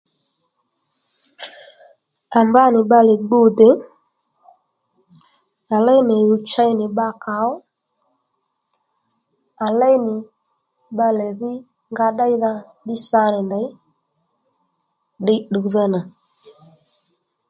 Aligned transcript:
À 2.37 2.39
mba 2.47 2.63
nì 2.73 2.79
bbalè 2.85 3.13
gbu 3.25 3.39
dè 3.59 3.69
à 5.75 5.77
léy 5.85 6.01
nì 6.07 6.15
ɦùw 6.27 6.37
chey 6.51 6.71
nì 6.79 6.85
bbakà 6.91 7.33
ó 7.51 7.53
à 9.65 9.67
léy 9.79 9.95
nì 10.05 10.13
bbalè 10.93 11.27
dhí 11.39 11.53
nga 11.91 12.07
ddéydha 12.11 12.51
ddí 12.83 12.95
sa 13.07 13.21
nì 13.33 13.39
ndèy 13.47 13.67
ddiy 15.21 15.39
tdùwdha 15.43 15.83
nà 15.93 15.99